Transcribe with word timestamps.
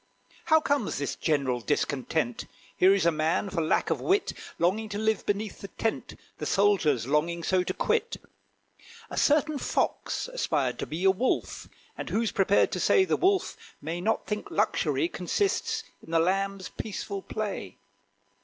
How 0.45 0.59
comes 0.59 0.97
this 0.97 1.15
general 1.15 1.59
discontent? 1.61 2.45
Here 2.75 2.91
is 2.95 3.05
a 3.05 3.11
man, 3.11 3.51
for 3.51 3.61
lack 3.61 3.91
of 3.91 4.01
wit, 4.01 4.33
Longing 4.57 4.89
to 4.89 4.97
live 4.97 5.27
beneath 5.27 5.59
the 5.61 5.67
tent 5.67 6.15
The 6.39 6.47
soldier's 6.47 7.05
longing 7.05 7.43
so 7.43 7.61
to 7.61 7.71
quit. 7.71 8.17
A 9.11 9.15
certain 9.17 9.59
Fox 9.59 10.27
aspired 10.27 10.79
to 10.79 10.87
be 10.87 11.03
A 11.03 11.11
Wolf: 11.11 11.67
and 11.95 12.09
who's 12.09 12.31
prepared 12.31 12.71
to 12.71 12.79
say 12.79 13.05
The 13.05 13.15
Wolf 13.15 13.55
may 13.79 14.01
not 14.01 14.25
think 14.25 14.49
luxury 14.49 15.07
Consists 15.07 15.83
in 16.01 16.09
the 16.09 16.19
lamb's 16.19 16.69
peaceful 16.69 17.21
play? 17.21 17.77